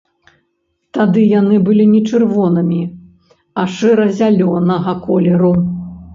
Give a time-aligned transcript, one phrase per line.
[0.97, 2.81] Тады яны былі не чырвонымі,
[3.61, 5.55] а шэра-зялёнага колеру.